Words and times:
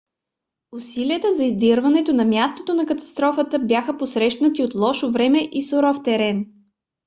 усилията 0.71 1.33
за 1.35 1.43
издирването 1.43 2.13
на 2.13 2.25
мястото 2.25 2.73
на 2.73 2.85
катастрофата 2.85 3.59
бяха 3.59 3.97
посрещнати 3.97 4.63
от 4.63 4.75
лошо 4.75 5.11
време 5.11 5.49
и 5.51 5.63
суров 5.63 5.97
терен 6.03 6.47